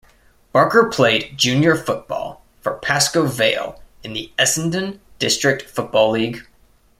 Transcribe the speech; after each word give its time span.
Barker 0.51 0.85
played 0.89 1.37
junior 1.37 1.75
football 1.75 2.43
for 2.59 2.79
Pascoe 2.79 3.27
Vale 3.27 3.79
in 4.01 4.13
the 4.13 4.31
Essendon 4.39 4.97
District 5.19 5.61
Football 5.61 6.09
League. 6.09 6.43